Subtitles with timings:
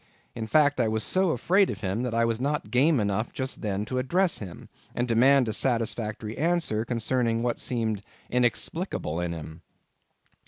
[0.33, 3.61] In fact, I was so afraid of him that I was not game enough just
[3.61, 9.61] then to address him, and demand a satisfactory answer concerning what seemed inexplicable in him.